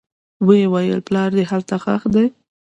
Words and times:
ويې 0.47 0.65
ويل 0.73 0.99
پلار 1.07 1.29
دې 1.37 1.43
هلته 1.51 1.75
ښخ 1.83 2.01
دى. 2.13 2.25